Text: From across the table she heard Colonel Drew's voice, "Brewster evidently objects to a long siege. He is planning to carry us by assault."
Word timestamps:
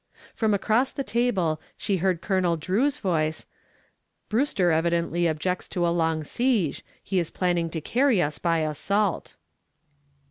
From 0.33 0.55
across 0.55 0.91
the 0.91 1.03
table 1.03 1.61
she 1.77 1.97
heard 1.97 2.23
Colonel 2.23 2.57
Drew's 2.57 2.97
voice, 2.97 3.45
"Brewster 4.29 4.71
evidently 4.71 5.27
objects 5.27 5.67
to 5.67 5.85
a 5.87 5.93
long 5.93 6.23
siege. 6.23 6.83
He 7.03 7.19
is 7.19 7.29
planning 7.29 7.69
to 7.69 7.81
carry 7.81 8.19
us 8.19 8.39
by 8.39 8.61
assault." 8.61 9.35